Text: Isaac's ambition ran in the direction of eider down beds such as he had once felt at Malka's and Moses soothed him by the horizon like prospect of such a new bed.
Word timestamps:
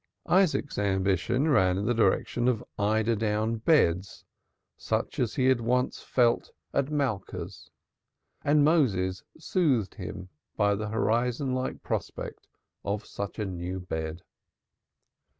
Isaac's 0.31 0.79
ambition 0.79 1.47
ran 1.49 1.77
in 1.77 1.85
the 1.85 1.93
direction 1.93 2.47
of 2.47 2.63
eider 2.79 3.15
down 3.15 3.57
beds 3.57 4.25
such 4.75 5.19
as 5.19 5.35
he 5.35 5.45
had 5.45 5.61
once 5.61 6.01
felt 6.01 6.49
at 6.73 6.89
Malka's 6.89 7.69
and 8.43 8.63
Moses 8.65 9.21
soothed 9.37 9.93
him 9.93 10.29
by 10.57 10.73
the 10.73 10.89
horizon 10.89 11.53
like 11.53 11.83
prospect 11.83 12.47
of 12.83 13.05
such 13.05 13.37
a 13.37 13.45
new 13.45 13.79
bed. 13.79 14.23